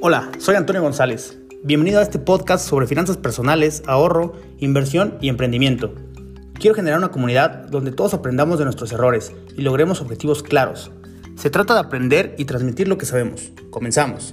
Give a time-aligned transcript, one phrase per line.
[0.00, 1.38] Hola, soy Antonio González.
[1.62, 5.94] Bienvenido a este podcast sobre finanzas personales, ahorro, inversión y emprendimiento.
[6.54, 10.90] Quiero generar una comunidad donde todos aprendamos de nuestros errores y logremos objetivos claros.
[11.36, 13.52] Se trata de aprender y transmitir lo que sabemos.
[13.68, 14.32] Comenzamos.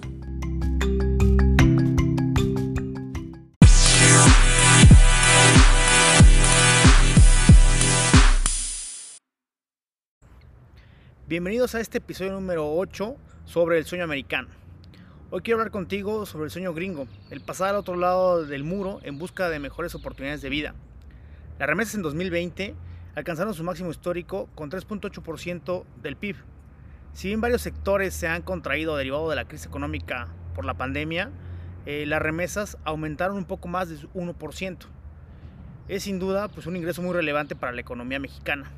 [11.32, 14.50] Bienvenidos a este episodio número 8 sobre el sueño americano.
[15.30, 19.00] Hoy quiero hablar contigo sobre el sueño gringo, el pasar al otro lado del muro
[19.04, 20.76] en busca de mejores oportunidades de vida.
[21.58, 22.76] Las remesas en 2020
[23.16, 26.36] alcanzaron su máximo histórico con 3.8% del PIB.
[27.14, 31.32] Si bien varios sectores se han contraído derivado de la crisis económica por la pandemia,
[31.86, 34.80] eh, las remesas aumentaron un poco más de 1%.
[35.88, 38.70] Es sin duda pues, un ingreso muy relevante para la economía mexicana.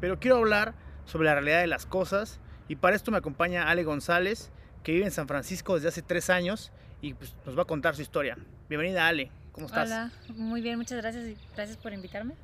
[0.00, 0.74] Pero quiero hablar
[1.04, 4.50] sobre la realidad de las cosas y para esto me acompaña Ale González,
[4.82, 7.96] que vive en San Francisco desde hace tres años y pues, nos va a contar
[7.96, 8.38] su historia.
[8.68, 9.30] Bienvenida, Ale.
[9.52, 9.86] ¿Cómo estás?
[9.86, 12.34] Hola, muy bien, muchas gracias y gracias por invitarme.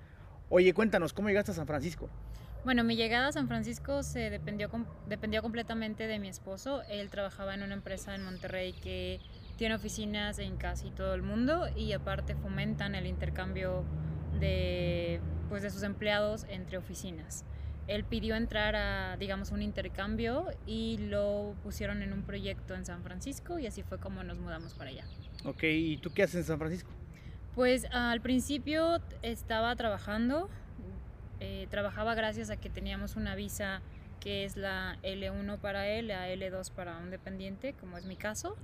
[0.50, 2.10] Oye, cuéntanos, ¿cómo llegaste a San Francisco?
[2.64, 4.68] Bueno, mi llegada a San Francisco se dependió,
[5.08, 6.82] dependió completamente de mi esposo.
[6.90, 9.20] Él trabajaba en una empresa en Monterrey que
[9.56, 13.84] tiene oficinas en casi todo el mundo y aparte fomentan el intercambio
[14.38, 17.44] de, pues, de sus empleados entre oficinas
[17.88, 23.02] él pidió entrar a, digamos, un intercambio y lo pusieron en un proyecto en San
[23.02, 25.04] Francisco y así fue como nos mudamos para allá.
[25.44, 26.90] Ok, ¿y tú qué haces en San Francisco?
[27.54, 30.48] Pues al principio estaba trabajando,
[31.40, 33.80] eh, trabajaba gracias a que teníamos una visa
[34.20, 38.56] que es la L1 para él, la L2 para un dependiente, como es mi caso.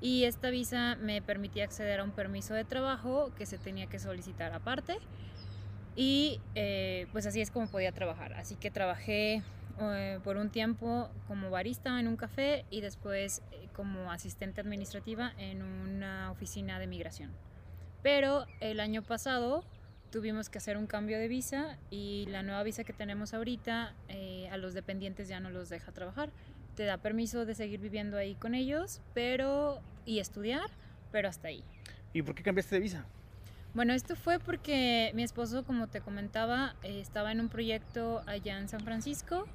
[0.00, 3.98] Y esta visa me permitía acceder a un permiso de trabajo que se tenía que
[3.98, 4.98] solicitar aparte.
[5.96, 8.34] Y eh, pues así es como podía trabajar.
[8.34, 9.42] Así que trabajé
[9.80, 15.32] eh, por un tiempo como barista en un café y después eh, como asistente administrativa
[15.38, 17.30] en una oficina de migración.
[18.02, 19.64] Pero el año pasado
[20.10, 23.94] tuvimos que hacer un cambio de visa y la nueva visa que tenemos ahorita
[24.50, 26.30] a los dependientes ya no los deja trabajar.
[26.76, 30.70] Te da permiso de seguir viviendo ahí con ellos pero y estudiar,
[31.10, 31.64] pero hasta ahí.
[32.12, 33.06] ¿Y por qué cambiaste de visa?
[33.76, 38.56] Bueno, esto fue porque mi esposo, como te comentaba, eh, estaba en un proyecto allá
[38.56, 39.46] en San Francisco,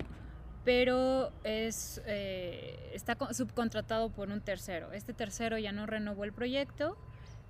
[0.64, 4.94] pero es, eh, está subcontratado por un tercero.
[4.94, 6.96] Este tercero ya no renovó el proyecto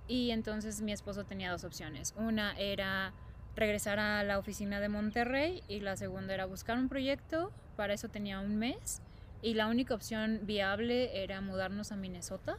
[0.08, 2.14] y entonces mi esposo tenía dos opciones.
[2.16, 3.12] Una era
[3.58, 7.52] regresar a la oficina de Monterrey y la segunda era buscar un proyecto.
[7.76, 9.02] Para eso tenía un mes
[9.42, 12.58] y la única opción viable era mudarnos a Minnesota,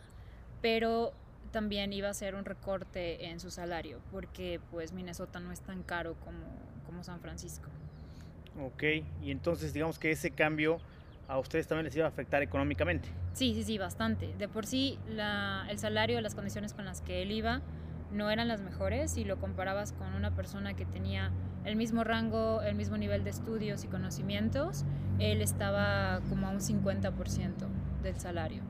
[0.61, 1.15] pero
[1.53, 5.83] también iba a ser un recorte en su salario, porque pues Minnesota no es tan
[5.83, 6.45] caro como,
[6.87, 7.69] como San Francisco.
[8.61, 8.83] Ok,
[9.23, 10.79] y entonces digamos que ese cambio
[11.29, 13.09] a ustedes también les iba a afectar económicamente.
[13.35, 14.35] Sí, sí, sí, bastante.
[14.37, 17.63] De por sí la, el salario, las condiciones con las que él iba
[18.13, 21.31] no eran las mejores si lo comparabas con una persona que tenía
[21.65, 24.85] el mismo rango, el mismo nivel de estudios y conocimientos,
[25.19, 27.13] él estaba como a un 50%
[28.03, 28.63] del salario.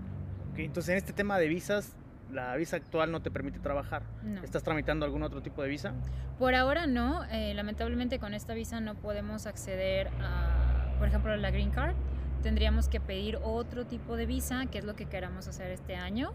[0.52, 1.96] Ok, entonces en este tema de visas,
[2.32, 4.02] la visa actual no te permite trabajar.
[4.42, 5.92] ¿Estás tramitando algún otro tipo de visa?
[6.38, 7.24] Por ahora no.
[7.30, 11.94] Eh, lamentablemente con esta visa no podemos acceder a, por ejemplo, a la Green Card.
[12.42, 16.32] Tendríamos que pedir otro tipo de visa, que es lo que queramos hacer este año.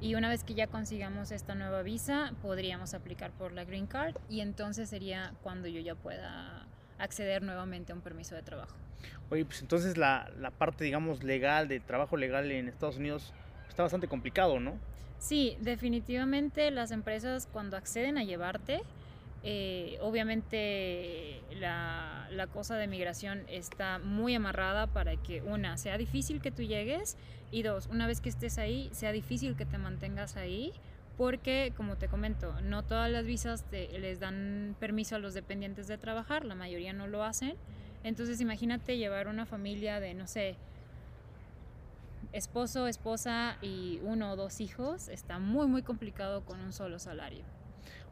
[0.00, 4.16] Y una vez que ya consigamos esta nueva visa, podríamos aplicar por la Green Card
[4.30, 6.66] y entonces sería cuando yo ya pueda
[6.98, 8.76] acceder nuevamente a un permiso de trabajo.
[9.30, 13.34] Oye, pues entonces la, la parte, digamos, legal, de trabajo legal en Estados Unidos,
[13.68, 14.78] está bastante complicado, ¿no?
[15.20, 18.80] Sí, definitivamente las empresas cuando acceden a llevarte,
[19.42, 26.40] eh, obviamente la, la, cosa de migración está muy amarrada para que una, sea difícil
[26.40, 27.18] que tú llegues
[27.50, 30.72] y dos, una vez que estés ahí, sea difícil que te mantengas ahí
[31.18, 35.98] porque, como te comento, no todas las visas les dan permiso a los dependientes de
[35.98, 37.56] trabajar, la mayoría no lo hacen.
[38.04, 40.56] Entonces imagínate llevar una familia de, no sé,
[42.32, 47.44] esposo, esposa y uno o dos hijos, está muy, muy complicado con un solo salario.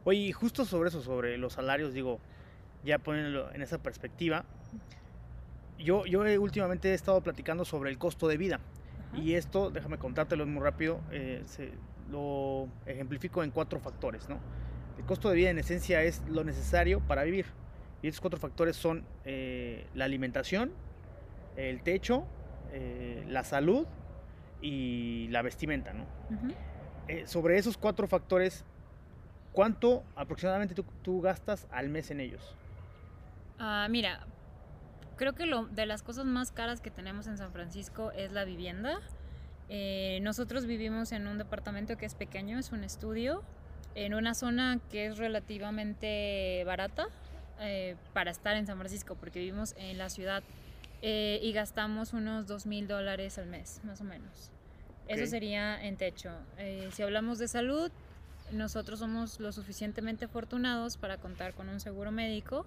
[0.03, 2.19] Oye, justo sobre eso, sobre los salarios, digo,
[2.83, 4.45] ya poniéndolo en esa perspectiva,
[5.77, 8.59] yo, yo últimamente he estado platicando sobre el costo de vida.
[9.15, 11.71] Y esto, déjame contártelo muy rápido, eh, se,
[12.09, 14.29] lo ejemplifico en cuatro factores.
[14.29, 14.39] ¿no?
[14.97, 17.45] El costo de vida en esencia es lo necesario para vivir.
[18.01, 20.71] Y estos cuatro factores son eh, la alimentación,
[21.57, 22.25] el techo,
[22.71, 23.85] eh, la salud
[24.61, 26.05] y la vestimenta, ¿no?
[27.07, 28.65] eh, sobre esos cuatro factores,
[29.51, 32.55] ¿cuánto aproximadamente tú, tú gastas al mes en ellos?
[33.57, 34.25] Ah, mira,
[35.17, 38.45] creo que lo de las cosas más caras que tenemos en San Francisco es la
[38.45, 38.99] vivienda.
[39.67, 43.43] Eh, nosotros vivimos en un departamento que es pequeño, es un estudio,
[43.95, 47.07] en una zona que es relativamente barata
[47.59, 50.41] eh, para estar en San Francisco, porque vivimos en la ciudad
[51.01, 54.51] eh, y gastamos unos dos mil dólares al mes, más o menos.
[55.07, 56.29] Eso sería en techo.
[56.57, 57.91] Eh, si hablamos de salud,
[58.51, 62.65] nosotros somos lo suficientemente afortunados para contar con un seguro médico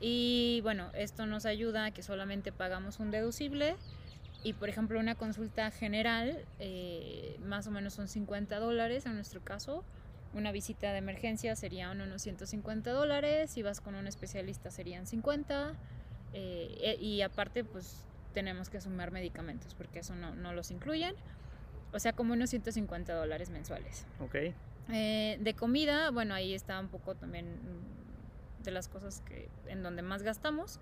[0.00, 3.76] y bueno, esto nos ayuda a que solamente pagamos un deducible
[4.42, 9.42] y por ejemplo una consulta general eh, más o menos son 50 dólares en nuestro
[9.42, 9.84] caso.
[10.34, 15.74] Una visita de emergencia serían unos 150 dólares, si vas con un especialista serían 50
[16.34, 18.04] eh, e- y aparte pues
[18.34, 21.14] tenemos que sumar medicamentos porque eso no, no los incluyen.
[21.92, 24.04] O sea, como unos 150 dólares mensuales.
[24.18, 24.34] ¿Ok?
[24.92, 27.46] Eh, de comida, bueno, ahí está un poco también
[28.64, 30.80] de las cosas que en donde más gastamos.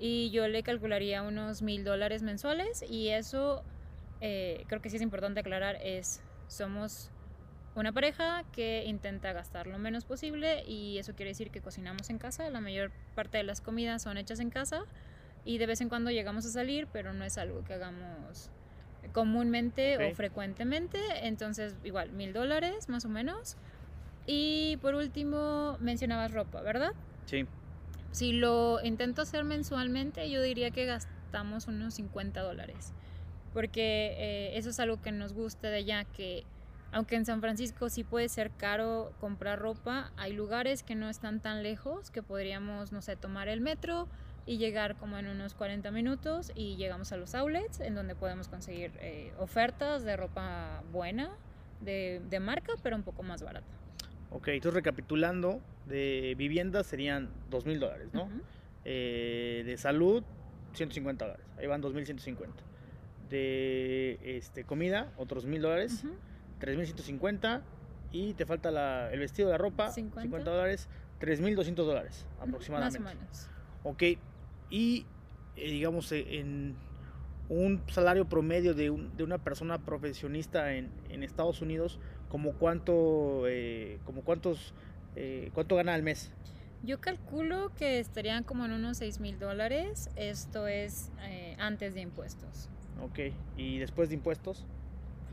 [0.00, 2.82] Y yo le calcularía unos mil dólares mensuales.
[2.88, 3.62] Y eso
[4.20, 7.10] eh, creo que sí es importante aclarar: es somos
[7.78, 10.64] una pareja que intenta gastar lo menos posible.
[10.66, 12.48] Y eso quiere decir que cocinamos en casa.
[12.50, 14.82] La mayor parte de las comidas son hechas en casa.
[15.44, 18.50] Y de vez en cuando llegamos a salir, pero no es algo que hagamos
[19.12, 20.98] comúnmente o frecuentemente.
[21.22, 23.56] Entonces, igual, mil dólares más o menos.
[24.26, 26.92] Y por último, mencionabas ropa, ¿verdad?
[27.24, 27.46] Sí.
[28.10, 32.92] Si lo intento hacer mensualmente, yo diría que gastamos unos 50 dólares.
[33.54, 36.44] Porque eh, eso es algo que nos gusta de allá, que
[36.92, 41.40] aunque en San Francisco sí puede ser caro comprar ropa, hay lugares que no están
[41.40, 44.08] tan lejos que podríamos, no sé, tomar el metro
[44.46, 48.48] y llegar como en unos 40 minutos y llegamos a los outlets en donde podemos
[48.48, 51.36] conseguir eh, ofertas de ropa buena,
[51.82, 53.66] de, de marca, pero un poco más barata.
[54.30, 58.24] Ok, entonces recapitulando, de vivienda serían dos mil dólares, ¿no?
[58.24, 58.40] Ujú.
[58.84, 60.22] Eh, de salud,
[60.72, 61.46] 150 dólares.
[61.58, 62.48] Ahí van 2.150.
[63.28, 66.04] De este, comida, otros mil dólares.
[66.04, 66.14] Ujú.
[66.60, 67.62] 3.150.
[68.10, 70.22] Y te falta la- el vestido, la ropa, 50.
[70.22, 70.88] 50 dólares.
[71.20, 73.00] 3.200 dólares aproximadamente.
[73.00, 73.48] Más o menos.
[73.82, 74.02] Ok,
[74.70, 75.04] y
[75.56, 76.76] eh, digamos eh, en
[77.48, 83.46] un salario promedio de, un- de una persona profesionista en, en Estados Unidos, como cuánto,
[83.48, 84.74] eh, como cuántos,
[85.16, 86.30] eh, cuánto gana al mes.
[86.84, 90.10] Yo calculo que estarían como en unos 6 mil dólares.
[90.14, 91.10] Esto es
[91.58, 92.68] antes de impuestos.
[93.02, 94.64] Ok, y después de impuestos.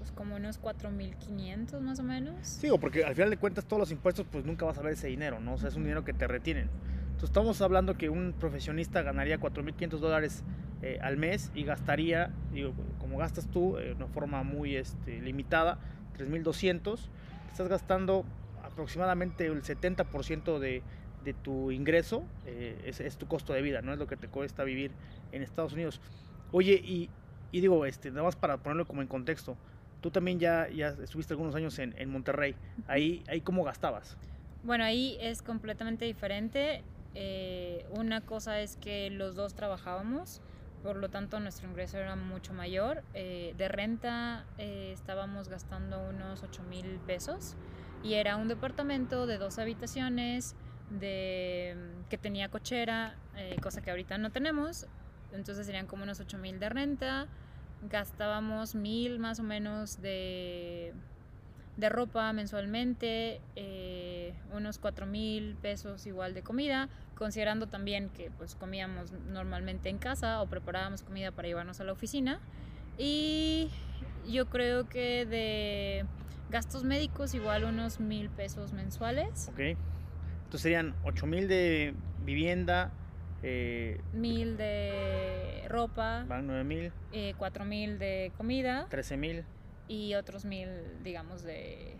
[0.05, 2.35] Pues como unos 4.500 más o menos.
[2.43, 4.93] Sí, o porque al final de cuentas todos los impuestos pues nunca vas a ver
[4.93, 5.55] ese dinero, ¿no?
[5.55, 6.69] O sea, es un dinero que te retienen.
[7.05, 10.43] Entonces estamos hablando que un profesionista ganaría 4.500 dólares
[10.83, 15.19] eh, al mes y gastaría, digo, como gastas tú, eh, de una forma muy este,
[15.21, 15.79] limitada,
[16.19, 16.99] 3.200.
[17.49, 18.25] Estás gastando
[18.63, 20.83] aproximadamente el 70% de,
[21.23, 24.27] de tu ingreso, eh, es, es tu costo de vida, no es lo que te
[24.27, 24.91] cuesta vivir
[25.31, 25.99] en Estados Unidos.
[26.51, 27.09] Oye, y,
[27.51, 29.57] y digo, este, nada más para ponerlo como en contexto,
[30.05, 32.53] tú también ya, ya estuviste algunos años en, en Monterrey,
[32.87, 34.15] ahí, ahí cómo gastabas.
[34.61, 36.83] Bueno, ahí es completamente diferente.
[37.15, 40.41] Eh, una cosa es que los dos trabajábamos,
[40.83, 43.01] por lo tanto nuestro ingreso era mucho mayor.
[43.15, 47.55] Eh, de renta eh, estábamos gastando unos 8 mil pesos
[48.03, 50.55] y era un departamento de dos habitaciones
[50.91, 51.75] de,
[52.11, 53.15] que tenía cochera,
[53.59, 54.85] cosa que ahorita no tenemos.
[55.33, 57.27] Entonces serían como unos 8 mil de renta.
[57.89, 60.93] Gastábamos mil más o menos de,
[61.77, 68.55] de ropa mensualmente, eh, unos 4 mil pesos igual de comida, considerando también que pues
[68.55, 72.39] comíamos normalmente en casa o preparábamos comida para llevarnos a la oficina.
[72.97, 73.69] Y
[74.27, 76.05] yo creo que de
[76.49, 79.59] gastos médicos igual unos mil pesos mensuales, ¿Ok?
[79.59, 82.91] Entonces serían 8 mil de vivienda,
[83.47, 89.43] eh, mil de ropa, van 9 mil, eh, cuatro mil de comida 13 mil,
[89.87, 90.69] y otros mil,
[91.03, 91.93] digamos, de,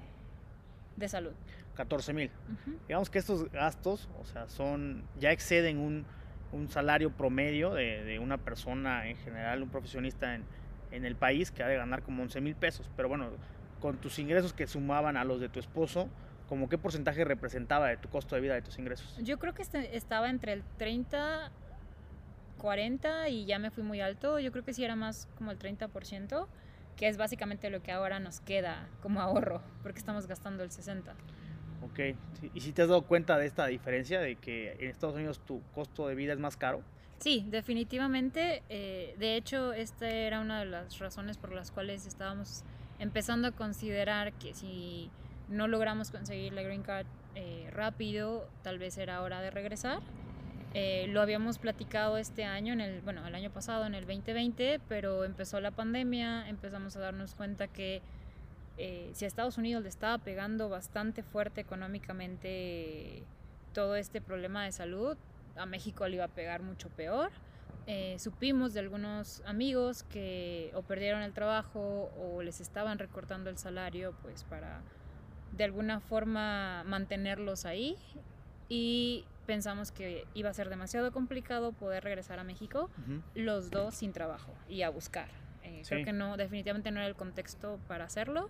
[0.95, 1.33] de salud.
[1.75, 2.31] 14 mil.
[2.51, 2.77] Ujú.
[2.87, 6.05] Digamos que estos gastos, o sea, son, ya exceden un,
[6.51, 10.43] un salario promedio de, de una persona en general, un profesionista en,
[10.91, 12.89] en el país que ha de ganar como 11 mil pesos.
[12.95, 13.29] Pero bueno,
[13.79, 16.09] con tus ingresos que sumaban a los de tu esposo,
[16.47, 19.17] ¿como qué porcentaje representaba de tu costo de vida de tus ingresos?
[19.23, 21.51] Yo creo que este- estaba entre el 30,
[22.57, 24.39] 40 y ya me fui muy alto.
[24.39, 26.47] Yo creo que sí era más como el 30%,
[26.95, 31.13] que es básicamente lo que ahora nos queda como ahorro, porque estamos gastando el 60%.
[31.81, 31.99] Ok,
[32.53, 35.61] ¿y si te has dado cuenta de esta diferencia, de que en Estados Unidos tu
[35.73, 36.81] costo de vida es más caro?
[37.19, 38.63] Sí, definitivamente.
[38.69, 42.63] eh, de hecho, esta era una de las razones por las cuales estábamos
[42.97, 45.09] empezando a considerar que si
[45.49, 49.99] no logramos conseguir la green card eh, rápido, tal vez era hora de regresar.
[50.73, 55.23] Eh, lo habíamos platicado este año, el, bueno, el año pasado, en el 2020, pero
[55.23, 58.01] empezó la pandemia, empezamos a darnos cuenta que
[58.77, 63.23] eh, si a Estados Unidos le estaba pegando bastante fuerte económicamente
[63.73, 65.17] todo este problema de salud,
[65.55, 67.31] a México le iba a pegar mucho peor.
[68.17, 74.15] Supimos de algunos amigos que o perdieron el trabajo o les estaban recortando el salario
[74.23, 74.81] pues para
[75.55, 77.97] de alguna forma mantenerlos ahí
[78.67, 82.89] y pensamos que iba a ser demasiado complicado poder regresar a México
[83.35, 85.29] los dos sin trabajo y a buscar.
[85.63, 88.49] Eh, creo que no, definitivamente no era el contexto para hacerlo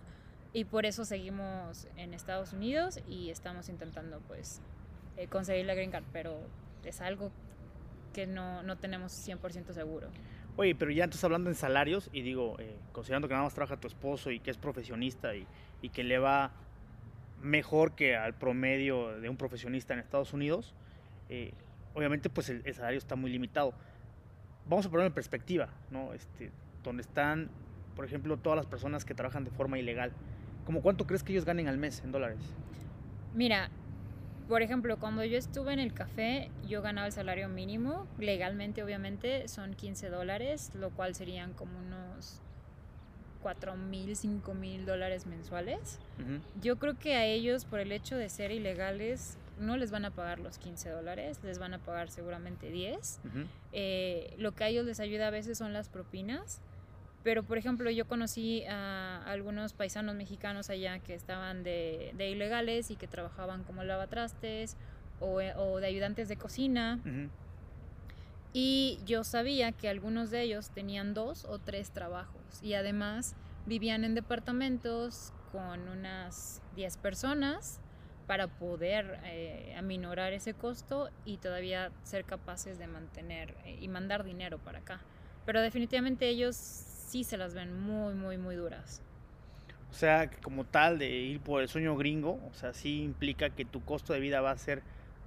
[0.52, 4.60] y por eso seguimos en Estados Unidos y estamos intentando pues
[5.16, 6.38] eh, conseguir la green card, pero
[6.84, 7.30] es algo
[8.12, 10.08] que no, no tenemos 100% seguro.
[10.56, 13.76] Oye, pero ya entonces hablando en salarios y digo, eh, considerando que nada más trabaja
[13.76, 15.46] tu esposo y que es profesionista y,
[15.82, 16.52] y, que le va
[17.42, 20.74] mejor que al promedio de un profesionista en Estados Unidos,
[21.28, 21.52] eh,
[21.94, 23.74] obviamente pues el, salario está muy limitado.
[24.66, 26.12] Vamos a ponerlo en perspectiva, ¿no?
[26.12, 26.50] Este,
[26.82, 27.50] donde están,
[27.94, 30.12] por ejemplo, todas las personas que trabajan de forma ilegal.
[30.64, 32.38] ¿Cómo cuánto crees que ellos ganen al mes en dólares?
[33.34, 33.70] Mira,
[34.48, 39.48] por ejemplo, cuando yo estuve en el café, yo ganaba el salario mínimo, legalmente obviamente,
[39.48, 42.42] son 15 dólares, lo cual serían como unos
[43.42, 45.98] 4 mil, 5 mil dólares mensuales.
[46.18, 46.40] Uh -huh.
[46.60, 50.10] Yo creo que a ellos, por el hecho de ser ilegales, no les van a
[50.10, 53.20] pagar los 15 dólares, les van a pagar seguramente 10.
[53.24, 53.46] Uh -huh.
[53.72, 56.60] eh, lo que a ellos les ayuda a veces son las propinas.
[57.22, 62.92] Pero, por ejemplo, yo conocí a algunos paisanos mexicanos allá que estaban de, de ilegales
[62.92, 64.76] y que trabajaban como lavatrastes
[65.18, 67.00] o, o de ayudantes de cocina.
[67.04, 67.28] Uh -huh.
[68.58, 73.36] Y yo sabía que algunos de ellos tenían dos o tres trabajos y además
[73.66, 77.82] vivían en departamentos con unas 10 personas
[78.26, 84.24] para poder eh, aminorar ese costo y todavía ser capaces de mantener eh, y mandar
[84.24, 85.02] dinero para acá.
[85.44, 89.02] Pero definitivamente ellos sí se las ven muy, muy, muy duras.
[89.90, 93.66] O sea, como tal de ir por el sueño gringo, o sea, sí implica que
[93.66, 94.82] tu costo de vida va a ser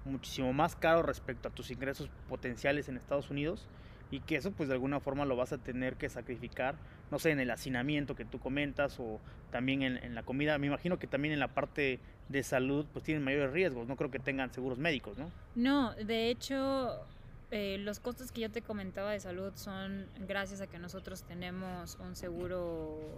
[0.10, 3.68] muchísimo más caro respecto a tus ingresos potenciales en Estados Unidos
[4.12, 6.76] y que eso pues de alguna forma lo vas a tener que sacrificar,
[7.12, 9.20] no sé, en el hacinamiento que tú comentas o
[9.52, 10.58] también en, en la comida.
[10.58, 14.12] Me imagino que también en la parte de salud pues tienen mayores riesgos, no creo
[14.12, 15.32] que tengan seguros médicos, ¿no?
[15.56, 17.06] No, de hecho
[17.52, 21.98] eh, los costos que yo te comentaba de salud son gracias a que nosotros tenemos
[22.00, 23.18] un seguro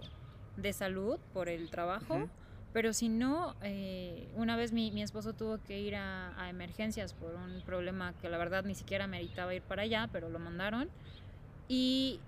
[0.56, 2.14] de salud por el trabajo.
[2.14, 2.28] Uh -huh.
[2.72, 7.12] Pero si no, eh, una vez mi, mi, esposo tuvo que ir a, a, emergencias
[7.12, 10.88] por un problema que la verdad ni siquiera meritaba ir para allá, pero lo mandaron.
[11.68, 12.18] Y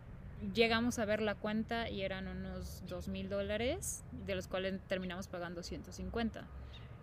[0.55, 5.29] llegamos a ver la cuenta y eran unos dos mil dólares, de los cuales terminamos
[5.29, 6.45] pagando 150.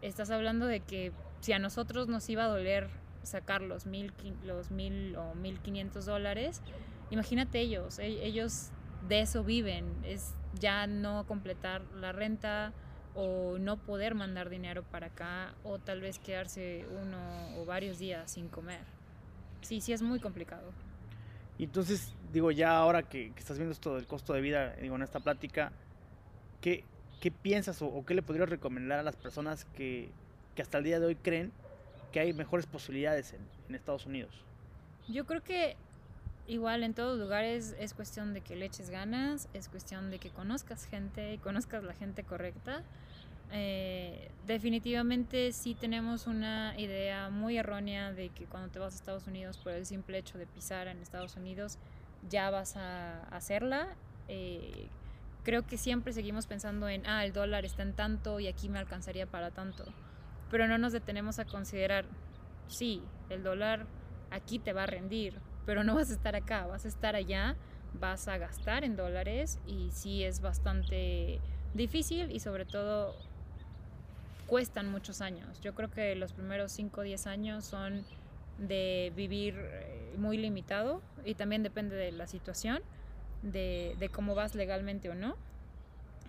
[0.02, 2.90] Estás hablando de que si a nosotros nos iba a doler
[3.24, 6.62] sacar los mil, los mil o mil quinientos dólares,
[7.10, 8.70] imagínate ellos, e, ellos
[9.08, 12.74] de eso viven, es ya no completar la renta
[13.16, 18.32] o no poder mandar dinero para acá o tal vez quedarse uno o varios días
[18.32, 18.82] sin comer.
[19.62, 20.72] Sí, sí es muy complicado.
[21.58, 24.96] Y entonces, digo, ya ahora que, que estás viendo esto del costo de vida, digo,
[24.96, 25.72] en esta plática,
[26.60, 26.84] ¿qué,
[27.20, 30.10] qué piensas o, o, qué le podrías recomendar a las personas que,
[30.56, 31.52] que, hasta el día de hoy creen
[32.12, 34.34] que hay mejores posibilidades en, en Estados Unidos?
[35.08, 35.76] Yo creo que
[36.48, 40.30] igual en todos lugares es cuestión de que le eches ganas, es cuestión de que
[40.30, 42.84] conozcas gente y conozcas la gente correcta.
[43.54, 49.28] Eh, definitivamente sí tenemos una idea muy errónea de que cuando te vas a Estados
[49.28, 51.78] Unidos por el simple hecho de pisar en Estados Unidos
[52.30, 53.90] ya vas a hacerla.
[54.28, 54.88] Eh,
[55.44, 58.80] creo que siempre seguimos pensando en, ah, el dólar está en tanto y aquí me
[58.80, 59.86] alcanzaría para tanto.
[60.50, 62.06] Pero no nos detenemos a considerar,
[62.68, 63.86] sí, el dólar
[64.30, 67.56] aquí te va a rendir, pero no vas a estar acá, vas a estar allá,
[67.94, 71.40] vas a gastar en dólares y sí es bastante
[71.74, 73.16] difícil y sobre todo
[74.48, 75.62] cuestan muchos años.
[75.62, 78.04] Yo creo que los primeros 5 o 10 años son
[78.58, 82.82] de vivir eh, muy limitado y también depende de la situación,
[83.44, 85.36] de, de cómo vas legalmente o no.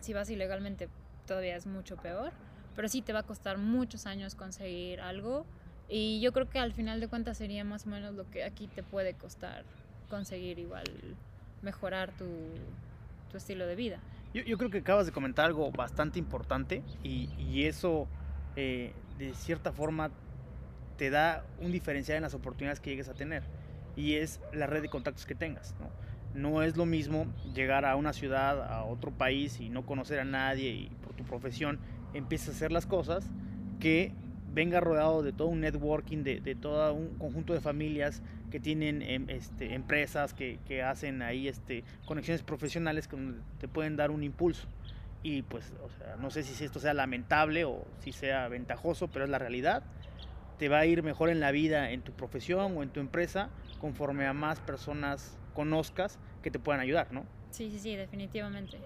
[0.01, 0.89] Si vas ilegalmente
[1.27, 2.33] todavía es mucho peor,
[2.75, 5.45] pero sí te va a costar muchos años conseguir algo
[5.89, 8.67] y yo creo que al final de cuentas sería más o menos lo que aquí
[8.67, 9.65] te puede costar
[10.09, 10.85] conseguir igual
[11.63, 12.27] mejorar tu,
[13.31, 13.99] tu estilo de vida.
[14.35, 18.09] Yo, yo, creo que acabas de comentar algo bastante importante y, y eso
[18.57, 20.11] eh, de cierta forma
[20.97, 23.43] te da un diferencial en las oportunidades que llegues a tener
[23.97, 25.75] y es la red de contactos que tengas.
[25.81, 25.91] ¿no?
[26.35, 30.25] no es lo mismo llegar a una ciudad, a otro país y no conocer a
[30.25, 31.79] nadie y por tu profesión
[32.15, 33.29] empiezas a hacer las cosas
[33.81, 34.13] que
[34.53, 39.03] venga rodeado de todo un networking, de, de todo un conjunto de familias que tienen
[39.03, 43.17] em, este, empresas, que, que, hacen ahí este, conexiones profesionales que
[43.59, 44.69] te pueden dar un impulso.
[45.23, 49.25] Y pues, o sea, no sé si esto sea lamentable o si sea ventajoso, pero
[49.25, 49.83] es la realidad.
[50.59, 53.49] Te va a ir mejor en la vida, en tu profesión o en tu empresa,
[53.81, 57.25] conforme a más personas conozcas que te puedan ayudar, ¿no?
[57.51, 58.79] Sí, sí, sí, definitivamente.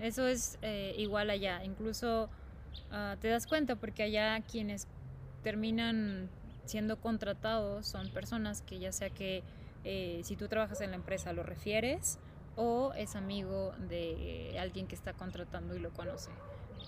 [0.00, 1.62] Eso es eh, igual allá.
[1.64, 2.30] Incluso
[2.90, 4.88] uh, te das cuenta porque allá quienes
[5.44, 6.28] terminan
[6.64, 9.44] siendo contratados son personas que ya sea que
[9.84, 12.18] eh, si tú trabajas en la empresa lo refieres
[12.56, 16.30] o es amigo de alguien que está contratando y lo conoce.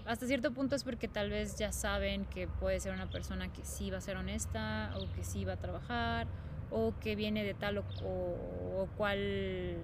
[0.07, 3.65] Hasta cierto punto es porque tal vez ya saben que puede ser una persona que
[3.65, 6.27] sí va a ser honesta o que sí va a trabajar
[6.71, 9.77] o que viene de tal o, o cual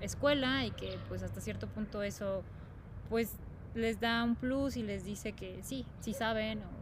[0.00, 2.42] escuela y que pues hasta cierto punto eso
[3.08, 3.32] pues
[3.74, 6.78] les da un plus y les dice que sí, sí saben o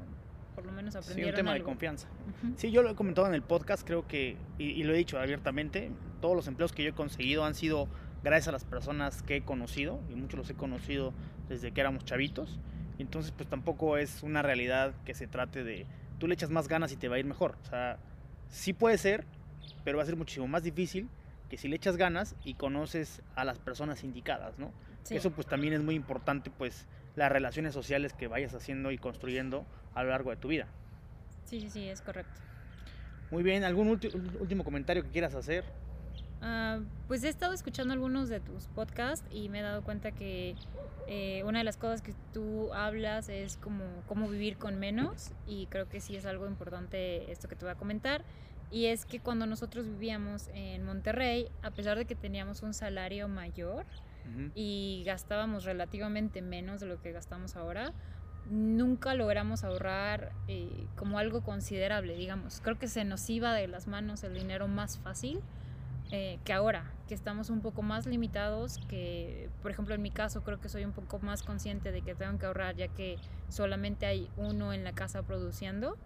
[0.56, 1.28] por lo menos aprendieron.
[1.28, 1.62] Sí, un tema algo.
[1.62, 2.08] de confianza.
[2.08, 2.54] Uh -huh.
[2.56, 5.20] Sí, yo lo he comentado en el podcast, creo que, y, y, lo he dicho
[5.20, 7.88] abiertamente, todos los empleos que yo he conseguido han sido
[8.24, 11.12] gracias a las personas que he conocido, y muchos los he conocido
[11.48, 12.58] desde que éramos chavitos.
[12.98, 15.86] Entonces, pues tampoco es una realidad que se trate de
[16.18, 17.56] tú le echas más ganas y te va a ir mejor.
[17.62, 17.98] O sea,
[18.48, 19.26] sí puede ser,
[19.84, 21.08] pero va a ser muchísimo más difícil
[21.50, 24.72] que si le echas ganas y conoces a las personas indicadas, ¿no?
[25.04, 25.16] Sí.
[25.16, 29.64] Eso pues también es muy importante, pues las relaciones sociales que vayas haciendo y construyendo
[29.96, 30.68] a lo largo de tu vida.
[31.46, 32.40] Sí, sí, sí, es correcto.
[33.30, 35.64] Muy bien, ¿algún último comentario que quieras hacer?
[36.42, 40.54] Uh, pues he estado escuchando algunos de tus podcasts y me he dado cuenta que
[41.08, 45.66] eh, una de las cosas que tú hablas es como cómo vivir con menos y
[45.66, 48.22] creo que sí es algo importante esto que te voy a comentar
[48.70, 53.28] y es que cuando nosotros vivíamos en Monterrey, a pesar de que teníamos un salario
[53.28, 54.50] mayor uh -huh.
[54.54, 57.92] y gastábamos relativamente menos de lo que gastamos ahora,
[58.50, 62.60] nunca logramos ahorrar eh, como algo considerable, digamos.
[62.62, 65.40] Creo que se nos iba de las manos el dinero más fácil
[66.12, 70.44] eh, que ahora, que estamos un poco más limitados, que por ejemplo en mi caso
[70.44, 74.06] creo que soy un poco más consciente de que tengo que ahorrar ya que solamente
[74.06, 75.96] hay uno en la casa produciendo.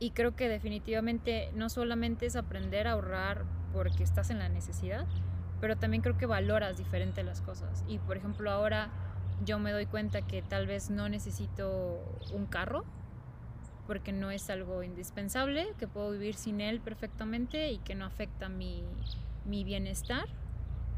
[0.00, 5.06] Y creo que definitivamente no solamente es aprender a ahorrar porque estás en la necesidad,
[5.60, 7.84] pero también creo que valoras diferente las cosas.
[7.88, 8.90] Y por ejemplo ahora
[9.44, 12.00] yo me doy cuenta que tal vez no necesito
[12.32, 12.84] un carro
[13.86, 18.50] porque no es algo indispensable, que puedo vivir sin él perfectamente y que no afecta
[18.50, 18.84] mi,
[19.46, 20.26] mi bienestar.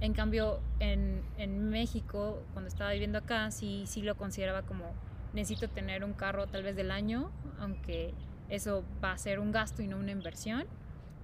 [0.00, 4.92] En cambio, en, en, México, cuando estaba viviendo acá, sí, sí lo consideraba como
[5.32, 8.12] necesito tener un carro tal vez del año, aunque
[8.48, 10.66] eso va a ser un gasto y no una inversión.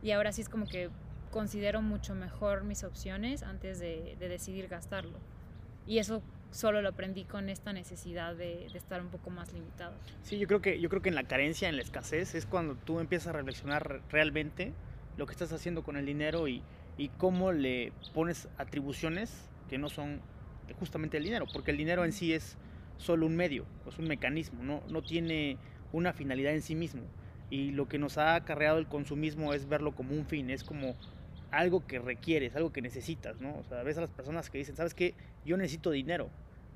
[0.02, 0.90] Y ahora sí es como que
[1.32, 5.18] considero mucho mejor mis opciones antes de, de decidir gastarlo.
[5.84, 9.94] Y eso solo lo aprendí con esta necesidad de, de, estar un poco más limitado.
[10.22, 12.74] Sí, yo creo que yo creo que en la carencia, en la escasez es cuando
[12.76, 14.72] tú empiezas a reflexionar realmente
[15.16, 16.62] lo que estás haciendo con el dinero y,
[16.96, 20.20] y cómo le pones atribuciones que no son
[20.78, 22.56] justamente el dinero, porque el dinero en sí es
[22.98, 25.58] solo un medio, es un mecanismo, no, no tiene
[25.92, 27.02] una finalidad en sí mismo.
[27.48, 30.96] Y lo que nos ha acarreado el consumismo es verlo como un fin, es como
[31.56, 33.56] algo que requieres, algo que necesitas, ¿no?
[33.56, 35.14] O sea, ves a las personas que dicen, ¿sabes qué?
[35.44, 36.28] Yo necesito dinero.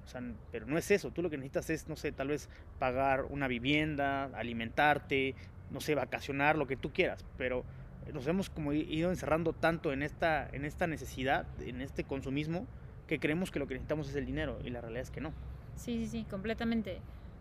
[0.04, 2.48] O sea, pero no es eso, tú lo que necesitas es, no sé, tal vez
[2.78, 5.34] pagar una vivienda, alimentarte,
[5.70, 7.64] no sé, vacacionar, lo que tú quieras, pero
[8.12, 12.66] nos hemos como ido encerrando tanto en esta, en esta necesidad, en este consumismo,
[13.06, 15.32] que creemos que lo que necesitamos es el dinero y la realidad es que no.
[15.76, 17.00] Sí, sí, sí, completamente.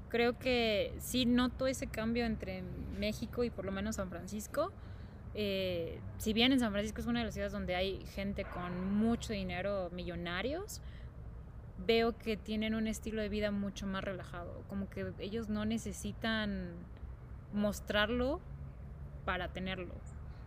[0.10, 2.64] Creo que sí noto ese cambio entre
[2.98, 4.72] México y por lo menos San Francisco.
[5.36, 8.94] Eh, si bien en San Francisco es una de las ciudades donde hay gente con
[8.96, 10.82] mucho dinero, millonarios,
[11.86, 16.74] veo que tienen un estilo de vida mucho más relajado, como que ellos no necesitan
[17.54, 18.40] mostrarlo
[19.26, 19.94] para tenerlo.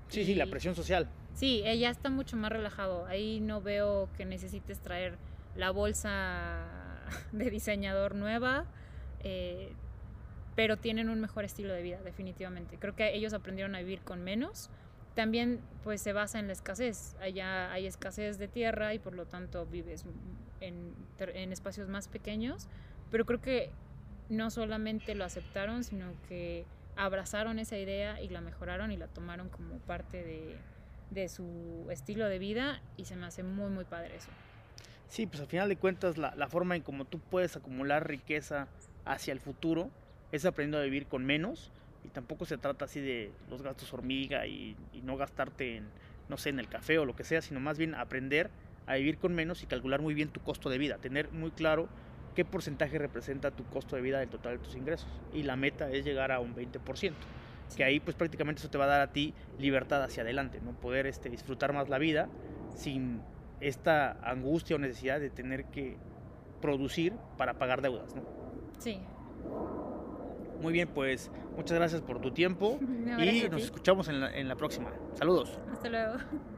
[0.09, 1.09] Sí, y, sí, la presión social.
[1.35, 3.07] Sí, ella está mucho más relajado.
[3.07, 5.17] Ahí no veo que necesites traer
[5.57, 6.67] la bolsa
[7.33, 8.67] de diseñador nueva,
[9.21, 9.73] eh,
[10.55, 12.79] pero tienen un mejor estilo de vida, definitivamente.
[12.79, 14.71] Creo que ellos aprendieron a vivir con menos.
[15.15, 17.17] También pues se basa en la escasez.
[17.21, 20.05] Allá hay escasez de tierra y por lo tanto vives
[20.61, 22.69] en, en espacios más pequeños,
[23.11, 23.71] pero creo que
[24.29, 26.65] no solamente lo aceptaron, sino que
[26.97, 30.57] abrazaron esa idea y la mejoraron y la tomaron como parte de,
[31.11, 34.29] de su estilo de vida y se me hace muy muy padre eso.
[35.09, 38.69] Sí, pues al final de cuentas la, la forma en cómo tú puedes acumular riqueza
[39.05, 39.91] hacia el futuro
[40.33, 41.71] es aprendiendo a vivir con menos
[42.05, 45.85] y tampoco se trata así de los gastos hormiga y, y, no gastarte en,
[46.29, 48.51] no sé, en el café o lo que sea, sino más bien aprender
[48.87, 51.89] a vivir con menos y calcular muy bien tu costo de vida, tener muy claro
[52.35, 55.09] qué porcentaje representa tu costo de vida del total de tus ingresos.
[55.33, 57.13] Y la meta es llegar a un 20%,
[57.77, 60.73] que ahí pues prácticamente eso te va a dar a ti libertad hacia adelante, ¿no?
[60.73, 62.29] Poder este, disfrutar más la vida
[62.75, 63.21] sin
[63.61, 65.97] esta angustia o necesidad de tener que
[66.61, 68.23] producir para pagar deudas, ¿no?
[68.79, 69.01] Sí.
[70.63, 72.79] Muy bien, pues muchas gracias por tu tiempo
[73.19, 74.91] y nos escuchamos en la, en la próxima.
[75.15, 75.59] Saludos.
[75.73, 76.15] Hasta luego.